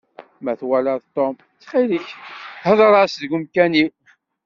[0.43, 2.07] Ma twalaḍ Tom, ttxil-k,
[2.63, 3.91] hder-as deg umkan-iw.